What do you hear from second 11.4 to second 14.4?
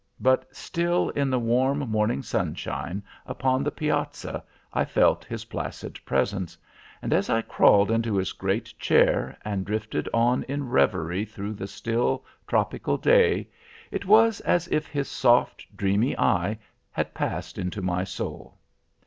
the still, tropical day, it was